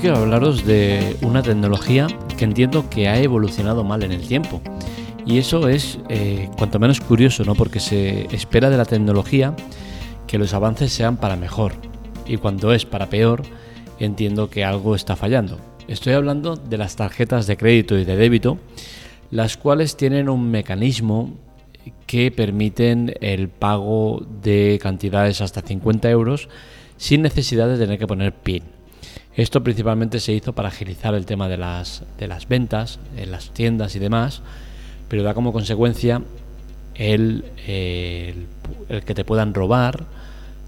[0.00, 2.06] quiero hablaros de una tecnología
[2.38, 4.62] que entiendo que ha evolucionado mal en el tiempo.
[5.26, 7.54] Y eso es eh, cuanto menos curioso, ¿no?
[7.54, 9.54] Porque se espera de la tecnología
[10.26, 11.74] que los avances sean para mejor.
[12.26, 13.42] Y cuando es para peor,
[13.98, 15.58] entiendo que algo está fallando.
[15.86, 18.58] Estoy hablando de las tarjetas de crédito y de débito,
[19.30, 21.34] las cuales tienen un mecanismo
[22.06, 26.48] que permiten el pago de cantidades hasta 50 euros
[26.96, 28.79] sin necesidad de tener que poner PIN.
[29.36, 33.50] Esto principalmente se hizo para agilizar el tema de las, de las ventas en las
[33.50, 34.42] tiendas y demás,
[35.08, 36.22] pero da como consecuencia
[36.94, 38.46] el, el,
[39.04, 40.04] que te puedan robar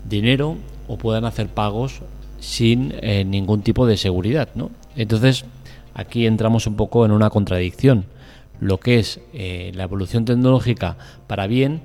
[0.08, 0.56] dinero
[0.88, 2.00] o puedan hacer pagos
[2.40, 4.48] sin eh, ningún tipo de seguridad.
[4.54, 4.70] ¿no?
[4.96, 5.44] Entonces,
[5.94, 8.04] aquí entramos un poco en una contradicción.
[8.60, 11.82] Lo que es eh, la evolución tecnológica para bien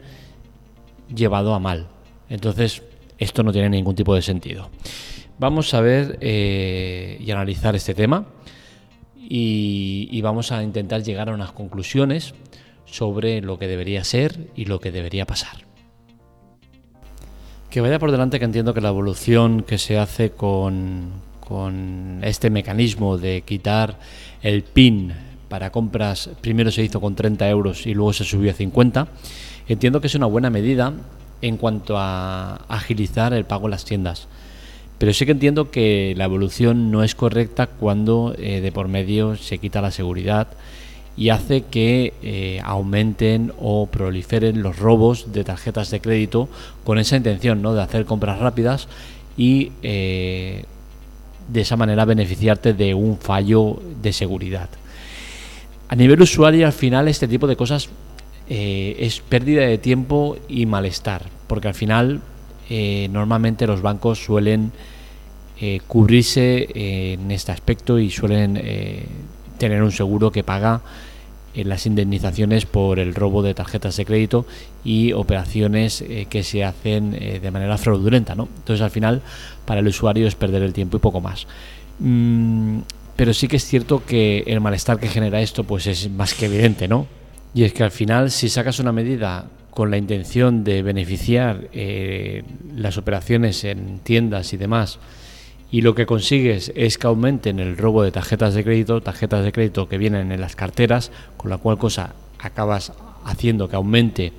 [1.13, 1.87] llevado a mal.
[2.29, 2.83] Entonces,
[3.17, 4.69] esto no tiene ningún tipo de sentido.
[5.39, 8.25] Vamos a ver eh, y analizar este tema
[9.15, 12.33] y, vamos a intentar llegar a unas conclusiones
[12.85, 15.65] sobre lo que debería ser y lo que debería pasar.
[17.69, 22.49] Que vaya por delante que entiendo que la evolución que se hace con, con este
[22.49, 23.99] mecanismo de quitar
[24.41, 25.13] el PIN
[25.49, 29.07] para compras, primero se hizo con 30 euros y luego se subió a 50,
[29.67, 30.93] entiendo que es una buena medida
[31.41, 34.27] en cuanto a agilizar el pago en las tiendas.
[34.97, 39.35] Pero sí que entiendo que la evolución no es correcta cuando eh, de por medio
[39.35, 40.47] se quita la seguridad
[41.15, 46.49] y hace que eh, aumenten o proliferen los robos de tarjetas de crédito
[46.83, 47.73] con esa intención ¿no?
[47.73, 48.87] de hacer compras rápidas
[49.35, 50.63] y eh,
[51.47, 54.69] de esa manera beneficiarte de un fallo de seguridad.
[55.89, 57.89] A nivel usuario al final este tipo de cosas
[58.49, 62.21] es pérdida de tiempo y malestar, porque al final
[62.69, 64.71] eh, normalmente los bancos suelen
[65.59, 68.61] eh, cubrirse eh, en este aspecto y suelen
[69.57, 70.81] tener un seguro que paga
[71.55, 74.45] las indemnizaciones por el robo de tarjetas de crédito
[74.83, 78.35] y operaciones que se hacen de manera fraudulenta.
[78.35, 78.47] ¿no?
[78.57, 79.23] Entonces al final
[79.65, 81.47] para el usuario es perder el tiempo y poco más.
[81.97, 82.81] Mm,
[83.15, 86.45] pero sí que es cierto que el malestar que genera esto pues es más que
[86.45, 87.07] evidente, ¿no?
[87.55, 89.47] Y es que al final si sacas una medida
[89.77, 92.41] con la intención de beneficiar eh,
[92.75, 94.97] las operaciones en tiendas y demás,
[95.69, 99.51] y lo que consigues es que aumenten el robo de tarjetas de crédito, tarjetas de
[99.51, 102.91] crédito que vienen en las carteras, con la cual cosa acabas
[103.23, 104.33] haciendo que aumente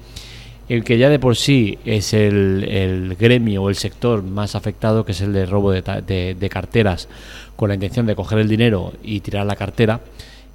[0.68, 5.12] el que ya de por sí es el, gremio o el sector más afectado, que
[5.12, 7.08] es el de robo de, de carteras,
[7.54, 10.00] con la intención de coger el dinero y tirar la cartera,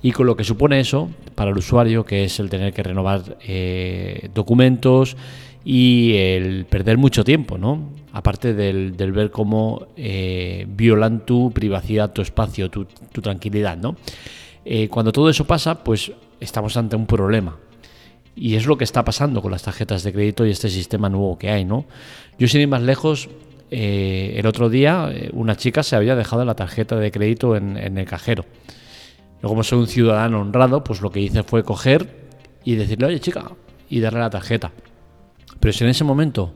[0.03, 3.37] y con lo que supone eso para el usuario, que es el tener que renovar
[3.47, 5.15] eh, documentos
[5.63, 7.89] y el perder mucho tiempo, ¿no?
[8.11, 12.85] Aparte del, ver cómo eh, violan tu privacidad, tu espacio, tu,
[13.21, 13.95] tranquilidad, ¿no?
[14.65, 17.57] Eh, cuando todo eso pasa, pues estamos ante un problema.
[18.35, 21.37] Y es lo que está pasando con las tarjetas de crédito y este sistema nuevo
[21.37, 21.85] que hay, ¿no?
[22.37, 23.29] Yo sin ir más lejos,
[23.71, 28.45] el otro día una chica se había dejado la tarjeta de crédito en el cajero.
[29.43, 32.29] Yo como soy un ciudadano honrado, pues lo que hice fue coger
[32.63, 33.51] y decirle, oye chica,
[33.89, 34.71] y darle la tarjeta.
[35.59, 36.53] Pero si en ese momento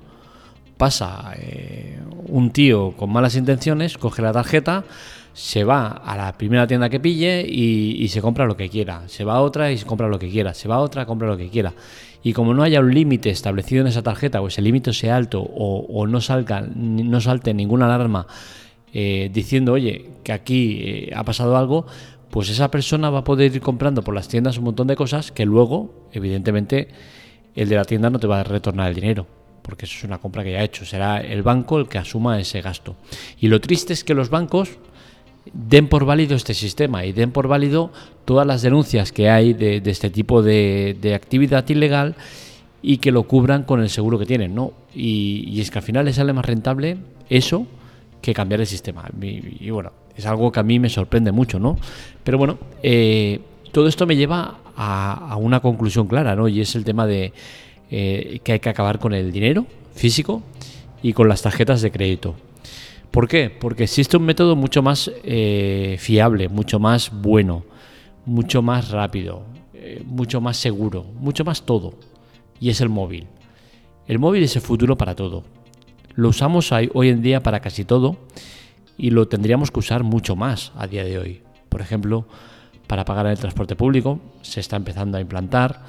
[0.78, 4.86] pasa eh, un tío con malas intenciones, coge la tarjeta,
[5.34, 9.04] se va a la primera tienda que pille y, se compra lo que quiera.
[9.08, 10.54] Se va a otra y se compra lo que quiera.
[10.54, 11.74] Se va a otra, compra lo que quiera.
[12.24, 15.42] Y como no haya un límite establecido en esa tarjeta, o ese límite sea alto,
[15.42, 18.28] o, no, salga, no salte ninguna alarma
[18.94, 21.86] eh, diciendo, oye, que aquí eh, ha pasado algo,
[22.30, 25.32] pues esa persona va a poder ir comprando por las tiendas un montón de cosas
[25.32, 26.90] que luego, evidentemente,
[27.56, 29.26] el de la tienda no te va a retornar el dinero,
[29.62, 30.86] porque eso es una compra que ya ha hecho.
[30.86, 32.96] Será el banco el que asuma ese gasto.
[33.40, 34.78] Y lo triste es que los bancos
[35.54, 37.92] den por válido este sistema y den por válido
[38.26, 42.16] todas las denuncias que hay de, este tipo de, actividad ilegal
[42.82, 44.74] y que lo cubran con el seguro que tienen, ¿no?
[44.94, 46.98] Y, es que al final les sale más rentable
[47.30, 47.66] eso
[48.22, 49.06] que cambiar el sistema.
[49.22, 51.78] y bueno, es algo que a mí me sorprende mucho, ¿no?
[52.24, 53.40] Pero bueno, eh,
[53.72, 56.48] todo esto me lleva a, una conclusión clara, ¿no?
[56.48, 57.34] Y es el tema de
[57.92, 60.42] eh, que hay que acabar con el dinero físico
[61.04, 62.36] y con las tarjetas de crédito.
[63.12, 63.50] ¿Por qué?
[63.50, 67.64] Porque existe un método mucho más eh, fiable, mucho más bueno,
[68.26, 69.44] mucho más rápido,
[70.06, 71.94] mucho más seguro, mucho más todo.
[72.60, 73.28] Y es el móvil.
[74.08, 75.44] El móvil es el futuro para todo.
[76.16, 78.18] Lo usamos hoy en día para casi todo
[78.98, 81.42] y lo tendríamos que usar mucho más a día de hoy.
[81.70, 82.26] Por ejemplo,
[82.88, 85.82] para pagar en el transporte público se está empezando a implantar.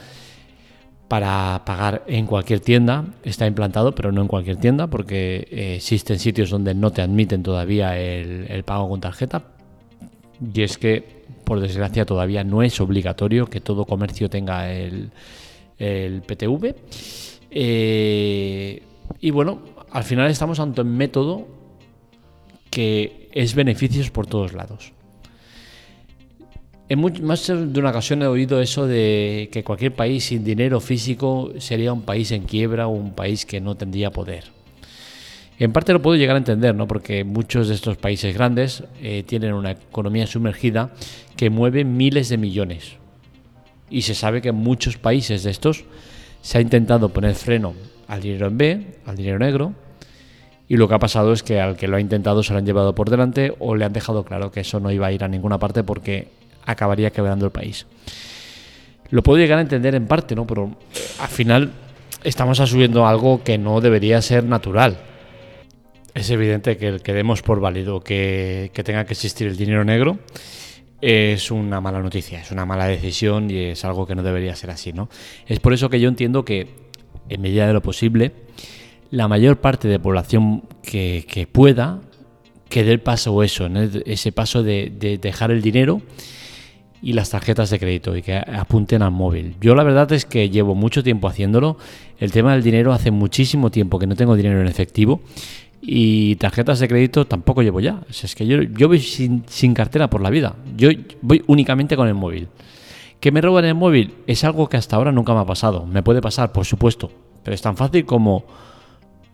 [1.08, 6.18] Para pagar en cualquier tienda está implantado, pero no en cualquier tienda, porque eh, existen
[6.18, 9.44] sitios donde no te admiten todavía el, pago con tarjeta.
[10.54, 15.10] y es que, por desgracia, todavía no es obligatorio que todo comercio tenga el,
[15.78, 16.74] el PTV.
[17.50, 18.82] Eh,
[19.20, 19.60] y bueno,
[19.90, 21.57] al final estamos ante un método
[22.78, 24.92] que es beneficios por todos lados.
[26.88, 31.50] En más de una ocasión he oído eso de que cualquier país sin dinero físico
[31.58, 34.44] sería un país en quiebra o un país que no tendría poder.
[35.58, 36.86] En parte lo puedo llegar a entender, ¿no?
[36.86, 40.92] porque muchos de estos países grandes eh, tienen una economía sumergida
[41.34, 42.92] que mueve miles de millones.
[43.90, 45.84] Y se sabe que en muchos países de estos
[46.42, 47.74] se ha intentado poner freno
[48.06, 49.74] al dinero en B, al dinero negro,
[50.68, 52.66] y lo que ha pasado es que al que lo ha intentado se lo han
[52.66, 55.28] llevado por delante o le han dejado claro que eso no iba a ir a
[55.28, 56.28] ninguna parte porque
[56.66, 57.86] acabaría quebrando el país.
[59.10, 60.46] Lo puedo llegar a entender en parte, ¿no?
[60.46, 61.72] Pero eh, al final
[62.22, 64.98] estamos asumiendo algo que no debería ser natural.
[66.14, 69.84] Es evidente que el que demos por válido que, que tenga que existir el dinero
[69.84, 70.18] negro
[71.00, 74.70] es una mala noticia, es una mala decisión y es algo que no debería ser
[74.70, 75.08] así, ¿no?
[75.46, 76.68] Es por eso que yo entiendo que,
[77.28, 78.32] en medida de lo posible,
[79.10, 82.00] la mayor parte de población que, pueda,
[82.68, 86.02] que dé el paso eso, ese paso de, de dejar el dinero
[87.00, 89.54] y las tarjetas de crédito y que apunten al móvil.
[89.60, 91.78] Yo la verdad es que llevo mucho tiempo haciéndolo.
[92.18, 95.20] El tema del dinero hace muchísimo tiempo que no tengo dinero en efectivo
[95.80, 98.00] y tarjetas de crédito tampoco llevo ya.
[98.08, 100.56] es que yo, yo voy sin, sin, cartera por la vida.
[100.76, 100.90] Yo
[101.22, 102.48] voy únicamente con el móvil.
[103.20, 104.14] ¿Que me roban el móvil?
[104.26, 105.86] Es algo que hasta ahora nunca me ha pasado.
[105.86, 107.10] Me puede pasar, por supuesto.
[107.42, 108.44] Pero es tan fácil como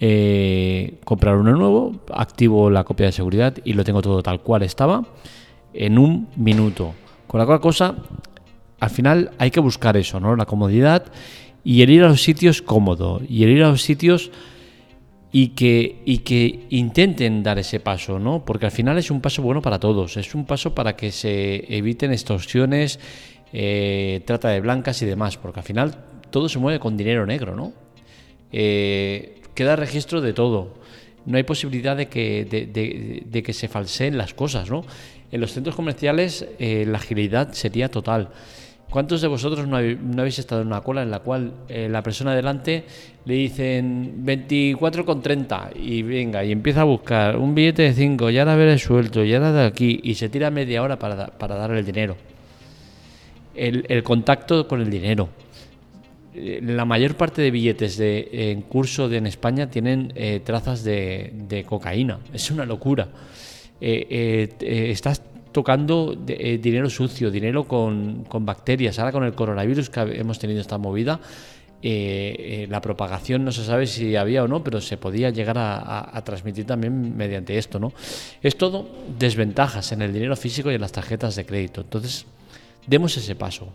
[0.00, 4.62] eh, comprar uno nuevo, activo la copia de seguridad y lo tengo todo tal cual
[4.62, 5.04] estaba
[5.72, 6.94] en un minuto.
[7.26, 7.94] Con la cual cosa,
[8.80, 10.36] al final hay que buscar eso, ¿no?
[10.36, 11.06] La comodidad
[11.64, 14.30] y el ir a los sitios cómodo y el ir a los sitios
[15.32, 18.44] y que, y que intenten dar ese paso, ¿no?
[18.44, 21.76] Porque al final es un paso bueno para todos, es un paso para que se
[21.76, 23.00] eviten extorsiones,
[23.52, 27.56] eh, trata de blancas y demás, porque al final todo se mueve con dinero negro,
[27.56, 27.72] ¿no?
[28.52, 30.74] Eh, queda registro de todo.
[31.26, 32.44] No hay posibilidad de que,
[33.24, 34.84] de que se falseen las cosas, ¿no?
[35.34, 38.28] En los centros comerciales eh, la agilidad sería total.
[38.88, 42.36] ¿Cuántos de vosotros no, habéis estado en una cola en la cual eh, la persona
[42.36, 42.84] delante
[43.24, 48.54] le dicen 24,30 y venga, y empieza a buscar un billete de 5, ya la
[48.54, 51.86] veré suelto, ya la de aquí, y se tira media hora para, para darle el
[51.86, 52.16] dinero?
[53.56, 55.28] El, contacto con el dinero.
[56.34, 60.12] Eh, la mayor parte de billetes de, en curso de, en España tienen
[60.44, 62.20] trazas de, cocaína.
[62.32, 63.08] Es una locura.
[63.80, 65.20] Eh, eh, eh, estás
[65.52, 68.98] tocando dinero sucio, dinero con, bacterias.
[68.98, 71.20] Ahora con el coronavirus que hemos tenido esta movida,
[71.82, 76.64] la propagación no se sabe si había o no, pero se podía llegar a, transmitir
[76.64, 77.92] también mediante esto, ¿no?
[78.42, 81.82] Es todo desventajas en el dinero físico y en las tarjetas de crédito.
[81.82, 82.26] Entonces,
[82.86, 83.68] demos ese paso.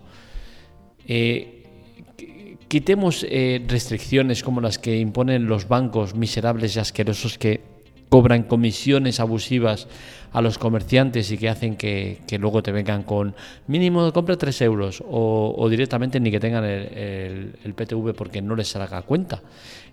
[2.70, 3.26] Quitemos
[3.68, 7.62] restricciones como las que imponen los bancos miserables y asquerosos que
[8.10, 9.88] cobran comisiones abusivas
[10.34, 13.36] a los comerciantes y que hacen que, luego te vengan con
[13.68, 18.68] mínimo de compra 3 euros o, directamente ni que tengan el, PTV porque no les
[18.68, 19.42] salga cuenta.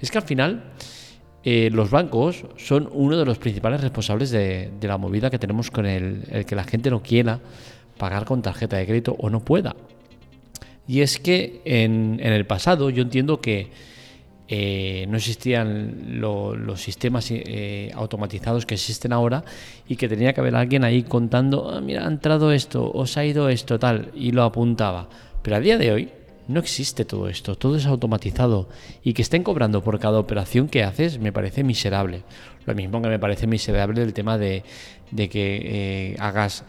[0.00, 0.72] Es que al final
[1.44, 5.86] eh, los bancos son uno de los principales responsables de, la movida que tenemos con
[5.86, 7.40] el que la gente no quiera
[7.98, 9.74] pagar con tarjeta de crédito o no pueda.
[10.88, 13.70] Y es que en, en el pasado yo entiendo que
[14.48, 19.44] eh, no existían los sistemas eh, automatizados que existen ahora
[19.88, 23.24] y que tenía que haber alguien ahí contando, ah, mira, ha entrado esto, os ha
[23.24, 25.08] ido esto, tal, y lo apuntaba.
[25.42, 26.10] Pero a día de hoy
[26.46, 28.68] no existe todo esto, todo es automatizado
[29.02, 32.22] y que estén cobrando por cada operación que haces me parece miserable.
[32.66, 34.62] Lo mismo que me parece miserable el tema de,
[35.12, 36.64] que eh, hagas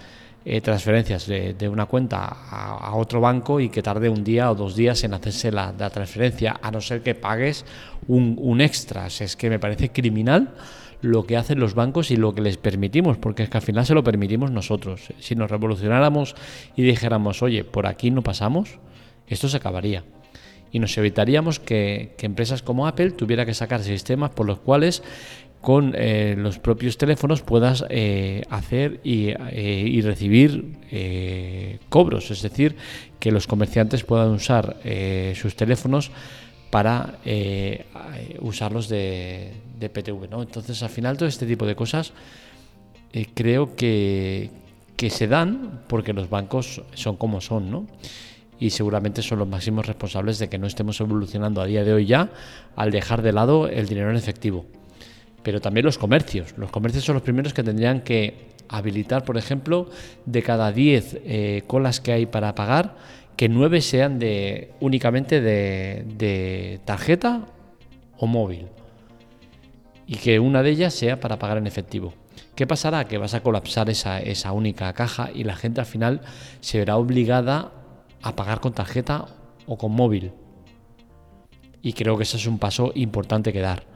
[0.45, 4.75] eh, transferencias de, una cuenta a, otro banco y que tarde un día o dos
[4.75, 7.65] días en hacerse la, transferencia, a no ser que pagues
[8.07, 9.07] un, un extra.
[9.07, 10.53] Es que me parece criminal
[11.01, 13.85] lo que hacen los bancos y lo que les permitimos, porque es que al final
[13.85, 15.13] se lo permitimos nosotros.
[15.19, 16.35] Si nos revolucionáramos
[16.75, 18.79] y dijéramos, oye, por aquí no pasamos,
[19.27, 20.03] esto se acabaría.
[20.71, 25.03] Y nos evitaríamos que, que empresas como Apple tuviera que sacar sistemas por los cuales
[25.61, 30.77] con eh, los propios teléfonos puedas eh, hacer y, eh, recibir
[31.89, 32.75] cobros, es decir,
[33.19, 34.77] que los comerciantes puedan usar
[35.35, 36.11] sus teléfonos
[36.69, 37.19] para
[38.39, 40.29] usarlos de, de, PTV.
[40.29, 40.41] ¿no?
[40.41, 42.13] Entonces, al final, todo este tipo de cosas
[43.33, 44.49] creo que,
[44.95, 47.87] que se dan porque los bancos son como son, ¿no?
[48.59, 52.05] y seguramente son los máximos responsables de que no estemos evolucionando a día de hoy
[52.05, 52.29] ya
[52.75, 54.65] al dejar de lado el dinero en efectivo
[55.47, 56.53] pero también los comercios.
[56.57, 59.89] Los comercios son los primeros que tendrían que habilitar, por ejemplo,
[60.25, 62.97] de cada 10 eh, colas que hay para pagar,
[63.37, 67.45] que 9 sean de únicamente de, tarjeta
[68.17, 68.67] o móvil.
[70.05, 72.13] Y que una de ellas sea para pagar en efectivo.
[72.53, 73.05] ¿Qué pasará?
[73.07, 76.19] Que vas a colapsar esa, esa única caja y la gente al final
[76.59, 77.71] se verá obligada
[78.21, 79.27] a pagar con tarjeta
[79.65, 80.33] o con móvil.
[81.81, 83.95] Y creo que ese es un paso importante que dar.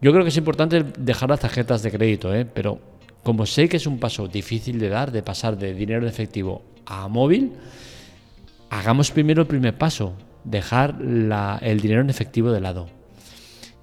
[0.00, 2.44] Yo creo que es importante dejar las tarjetas de crédito, ¿eh?
[2.44, 2.78] pero
[3.22, 6.62] como sé que es un paso difícil de dar, de pasar de dinero en efectivo
[6.84, 7.52] a móvil,
[8.70, 12.88] hagamos primero el primer paso, dejar el dinero en efectivo de lado.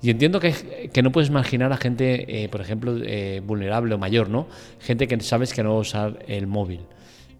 [0.01, 4.29] Y entiendo que, no puedes imaginar a gente, eh, por ejemplo, eh, vulnerable o mayor,
[4.29, 4.47] ¿no?
[4.79, 6.81] Gente que sabes que no va a usar el móvil.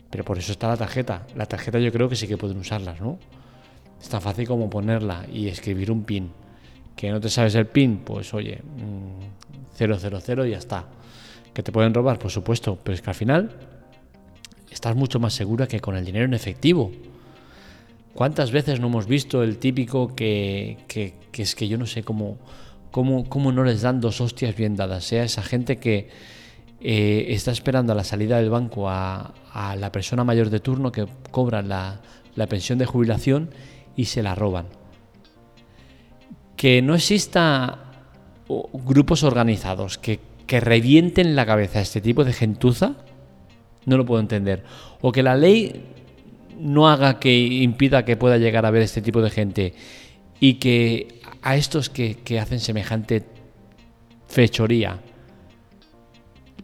[0.09, 1.27] Pero por eso está la tarjeta.
[1.35, 3.19] La tarjeta yo creo que sí que pueden usarlas, ¿no?
[4.01, 6.31] Es tan fácil como ponerla y escribir un PIN
[6.95, 8.61] que no te sabes el PIN, pues oye,
[9.77, 10.85] 000 mm, y ya está.
[11.53, 12.19] ¿Que te pueden robar?
[12.19, 13.51] Por supuesto, pero es que al final
[14.71, 16.91] estás mucho más segura que con el dinero en efectivo.
[18.13, 20.77] ¿Cuántas veces no hemos visto el típico que,
[21.33, 22.37] es que yo no sé cómo,
[22.91, 25.03] cómo, cómo, no les dan dos hostias bien dadas?
[25.03, 26.09] Sea esa gente que
[26.79, 29.33] eh, está esperando a la salida del banco a,
[29.77, 32.01] la persona mayor de turno que cobra la,
[32.35, 33.49] la pensión de jubilación
[33.95, 34.82] y se la roban
[36.63, 37.77] que no exista
[38.47, 42.95] grupos organizados que, revienten la cabeza a este tipo de gentuza,
[43.85, 44.63] no lo puedo entender.
[45.01, 45.83] O que la ley
[46.57, 49.73] no haga que impida que pueda llegar a ver este tipo de gente
[50.39, 53.25] y que a estos que, hacen semejante
[54.29, 55.01] fechoría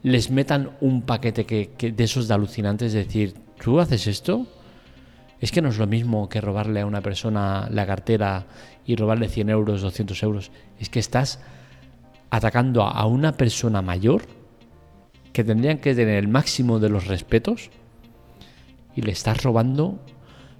[0.04, 4.48] les metan un paquete que, de esos de alucinantes, es decir, ¿tú haces esto?
[5.42, 8.46] Es que no es lo mismo que robarle a una persona la cartera
[8.90, 10.52] y robarle 100 euros, 200 euros.
[10.80, 11.40] Es que estás
[12.32, 14.24] atacando a una persona mayor
[15.32, 17.70] que tendrían que tener el máximo de los respetos
[18.96, 20.00] y le estás robando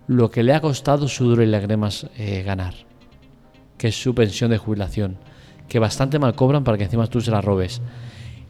[0.06, 2.76] lo que le ha costado sudor y lágrimas eh, ganar,
[3.80, 5.18] que es su pensión de jubilación,
[5.68, 7.82] que bastante mal cobran para que encima tú se la robes.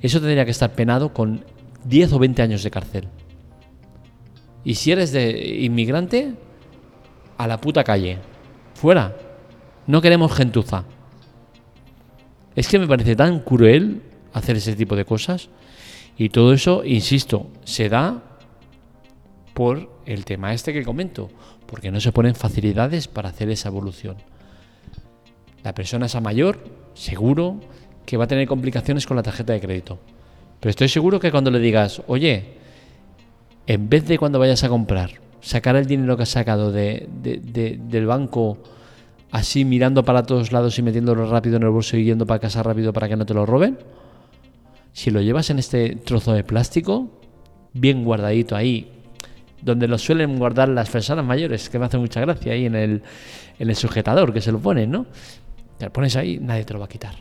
[0.01, 1.45] Eso tendría que estar penado con
[1.85, 3.07] 10 o 20 años de cárcel.
[4.65, 6.33] Y si eres de inmigrante,
[7.37, 8.17] a la puta calle.
[8.73, 9.28] Fuera.
[9.89, 10.83] No queremos gentuza.
[12.55, 14.03] Es que me parece tan cruel
[14.33, 15.49] hacer ese tipo de cosas.
[16.15, 18.21] Y todo eso, insisto, se da
[19.55, 21.31] por el tema este que comento.
[21.65, 24.17] Porque no se ponen facilidades para hacer esa evolución.
[25.63, 27.59] La persona esa mayor, seguro
[28.05, 29.97] que va a tener complicaciones con la tarjeta de crédito.
[30.59, 32.57] Pero estoy seguro que cuando le digas, oye,
[33.65, 38.05] en vez de cuando vayas a comprar, sacar el dinero que has sacado de, del
[38.05, 38.59] banco
[39.31, 42.63] así mirando para todos lados y metiéndolo rápido en el bolso y yendo para casa
[42.63, 43.77] rápido para que no te lo roben,
[44.93, 47.09] si lo llevas en este trozo de plástico,
[47.73, 48.91] bien guardadito ahí,
[49.61, 53.03] donde lo suelen guardar las personas mayores, que me hace mucha gracia, ahí en el,
[53.59, 55.05] en el sujetador que se lo ponen, ¿no?
[55.77, 57.15] Te lo pones ahí, nadie te lo va a quitar.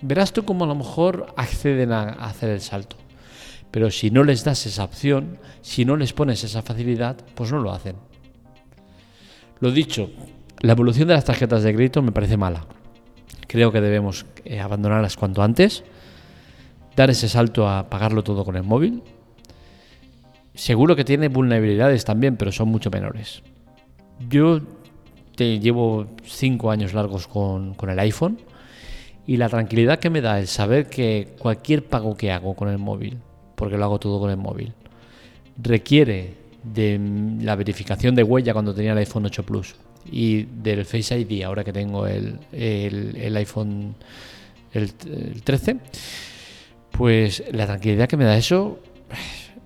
[0.00, 2.96] Verás tú cómo a lo mejor acceden a hacer el salto.
[3.70, 7.58] Pero si no les das esa opción, si no les pones esa facilidad, pues no
[7.58, 7.96] lo hacen.
[9.60, 10.10] Lo dicho,
[10.62, 12.64] la evolución de las tarjetas de crédito me parece mala.
[13.48, 15.82] Creo que debemos eh, abandonarlas cuanto antes,
[16.96, 19.02] dar ese salto a pagarlo todo con el móvil.
[20.54, 23.42] Seguro que tiene vulnerabilidades también, pero son mucho menores.
[24.28, 24.60] Yo
[25.34, 28.38] te llevo cinco años largos con, con el iPhone
[29.26, 32.78] y la tranquilidad que me da el saber que cualquier pago que hago con el
[32.78, 33.18] móvil
[33.56, 34.72] porque lo hago todo con el móvil.
[35.56, 37.00] Requiere de
[37.40, 39.74] la verificación de huella cuando tenía el iPhone 8 Plus
[40.10, 42.38] y del Face ID ahora que tengo el,
[43.36, 43.94] iPhone
[44.72, 45.76] el, 13,
[46.90, 48.80] pues la tranquilidad que me da eso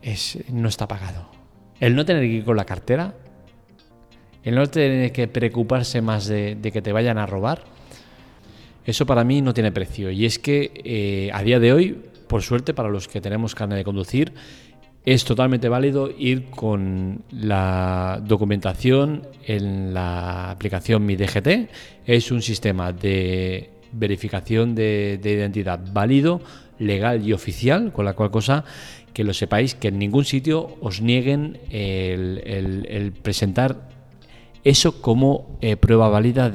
[0.02, 1.28] es, no está pagado.
[1.80, 3.14] El no tener que ir con la cartera,
[4.42, 7.64] el no tener que preocuparse más de, que te vayan a robar,
[8.84, 10.10] eso para mí no tiene precio.
[10.10, 13.76] Y es que eh, a día de hoy por suerte, para los que tenemos carne
[13.76, 14.32] de conducir,
[15.06, 21.70] es totalmente válido ir con la documentación en la aplicación Mi DGT.
[22.04, 26.40] Es un sistema de verificación de, identidad válido,
[26.80, 28.64] legal y oficial, con la cual cosa
[29.14, 33.88] que lo sepáis que en ningún sitio os nieguen el, presentar
[34.64, 36.52] eso como eh, prueba válida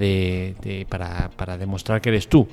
[0.90, 2.50] para, para demostrar que eres tú.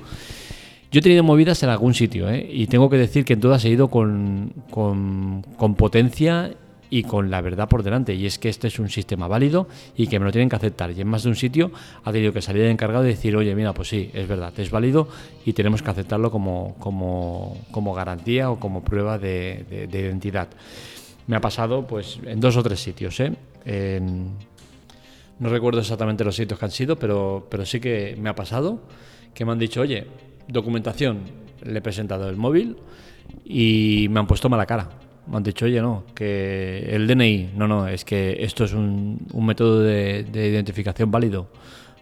[0.91, 2.49] Yo he tenido movidas en algún sitio, ¿eh?
[2.51, 6.51] y tengo que decir que en todas he ido con, con, potencia
[6.89, 8.15] y con la verdad por delante.
[8.15, 10.89] Y es que este es un sistema válido y que me lo tienen que aceptar.
[10.89, 11.71] Y en más de un sitio
[12.03, 14.71] ha tenido que salir el encargado y decir, oye, mira, pues sí, es verdad, es
[14.71, 15.07] válido
[15.45, 20.47] y tenemos que aceptarlo como, como, garantía o como prueba de, identidad.
[21.27, 23.19] Me ha pasado pues en dos o tres sitios.
[23.19, 23.31] ¿eh?
[25.37, 28.81] no recuerdo exactamente los sitios que han sido, pero, pero sí que me ha pasado
[29.35, 30.07] que me han dicho, oye,
[30.49, 31.19] documentación,
[31.63, 32.77] le he presentado el móvil
[33.45, 34.89] y me han puesto mala cara
[35.29, 39.27] me han dicho, oye, no, que el DNI, no, no, es que esto es un,
[39.33, 41.47] método de, identificación válido.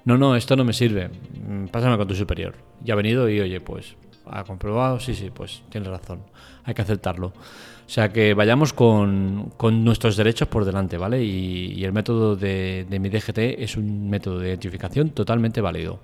[0.06, 1.10] No, no, esto no me sirve.
[1.10, 2.56] Mm, pásame con tu superior.
[2.82, 6.22] Ya ha venido y, oye, pues, ha comprobado, sí, sí, pues tienes razón.
[6.63, 7.27] Hay que aceptarlo.
[7.27, 9.51] O sea, que vayamos con,
[9.84, 11.22] nuestros derechos por delante, ¿vale?
[11.22, 16.00] Y, el método de, mi DGT es un método de identificación totalmente válido.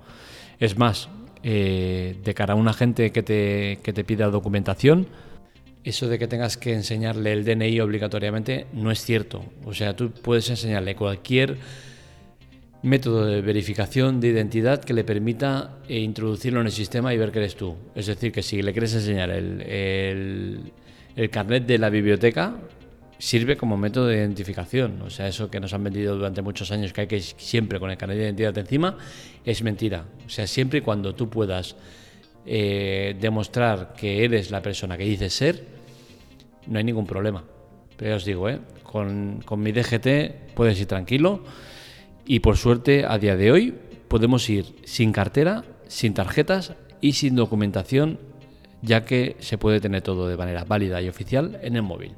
[0.59, 1.07] Es más,
[1.43, 5.07] eh, de cara a un agente que te, que te pida documentación,
[5.83, 9.43] eso de que tengas que enseñarle el DNI obligatoriamente no es cierto.
[9.65, 11.57] O sea, tú puedes enseñarle cualquier
[12.83, 17.31] método de verificación de identidad que le permita eh, introducirlo en el sistema y ver
[17.31, 17.75] que eres tú.
[17.95, 20.71] Es decir, que si le quieres enseñar el,
[21.15, 22.55] el, carnet de la biblioteca,
[23.17, 25.01] sirve como método de identificación.
[25.01, 27.91] O sea, eso que nos han vendido durante muchos años, que hay que siempre con
[27.91, 28.97] el carnet de identidad encima,
[29.45, 30.05] es mentira.
[30.25, 31.75] O sea, siempre y cuando tú puedas
[32.45, 35.65] eh, demostrar que eres la persona que dices ser,
[36.67, 37.43] no hay ningún problema.
[37.97, 38.59] Pero ya os digo, ¿eh?
[38.83, 41.43] con, con mi DGT puedes ir tranquilo
[42.25, 43.73] y por suerte a día de hoy
[44.07, 48.19] podemos ir sin cartera, sin tarjetas y sin documentación,
[48.81, 52.13] ya que se puede tener todo de manera válida y oficial en el móvil.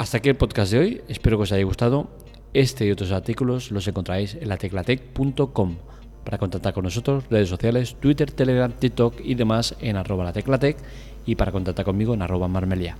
[0.00, 2.08] Hasta aquí el podcast de hoy, espero que os haya gustado.
[2.54, 5.76] Este y otros artículos los encontráis en lateclatec.com.
[6.24, 10.78] Para contactar con nosotros, redes sociales, Twitter, Telegram, TikTok y demás en arroba la teclatec
[11.26, 12.96] y para contactar conmigo en arroba marmelia.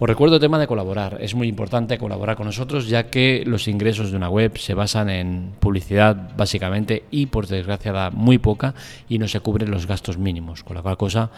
[0.00, 1.18] Os recuerdo el tema de colaborar.
[1.20, 5.10] Es muy importante colaborar con nosotros ya que los ingresos de una web se basan
[5.10, 8.74] en publicidad básicamente y por desgracia da muy poca
[9.08, 10.64] y no se cubren los gastos mínimos.
[10.64, 11.30] Con la cual cosa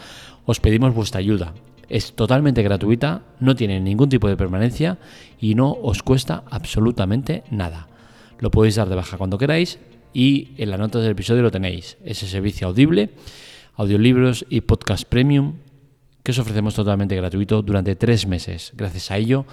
[0.47, 1.53] os pedimos vuestra ayuda.
[1.89, 4.97] Es totalmente gratuita, no tiene ningún tipo de permanencia
[5.39, 7.87] y no os cuesta absolutamente nada.
[8.39, 9.79] Lo podéis dar de baja cuando queráis
[10.13, 11.97] y en la nota del episodio lo tenéis.
[12.03, 13.11] Ese servicio audible,
[13.75, 15.55] audiolibros y podcast premium
[16.23, 18.73] que os ofrecemos totalmente gratuito durante tres meses.
[18.75, 19.45] Gracias a ello,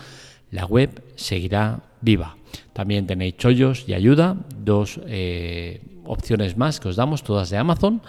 [0.50, 2.36] la web seguirá viva.
[2.72, 8.02] También tenéis chollos y ayuda, dos eh, opciones más que os damos, todas de Amazon.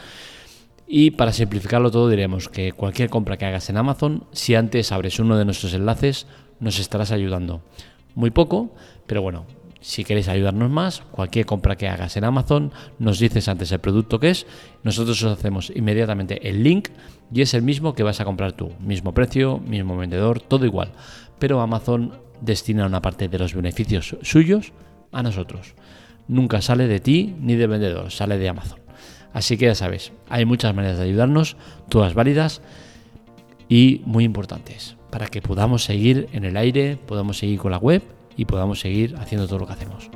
[0.87, 5.19] Y para simplificarlo todo diremos que cualquier compra que hagas en Amazon, si antes abres
[5.19, 6.27] uno de nuestros enlaces,
[6.59, 7.61] nos estarás ayudando.
[8.13, 8.73] Muy poco,
[9.07, 9.45] pero bueno,
[9.81, 14.19] si queréis ayudarnos más, cualquier compra que hagas en Amazon, nos dices antes el producto
[14.19, 14.47] que es,
[14.83, 16.89] nosotros os hacemos inmediatamente el link
[17.31, 18.71] y es el mismo que vas a comprar tú.
[18.79, 20.91] Mismo precio, mismo vendedor, todo igual.
[21.39, 24.73] Pero Amazon destina una parte de los beneficios suyos
[25.11, 25.75] a nosotros.
[26.27, 28.84] Nunca sale de ti ni del vendedor, sale de Amazon.
[29.35, 31.57] Así que ya sabes, hay muchas maneras de ayudarnos,
[31.89, 32.61] todas válidas
[33.67, 38.01] y muy importantes, para que podamos seguir en el aire, podamos seguir con la web
[38.37, 40.09] y podamos seguir haciendo todo lo que hacemos.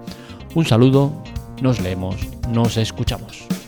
[0.55, 1.21] Un saludo,
[1.62, 2.15] nos leemos,
[2.47, 3.59] nos escuchamos.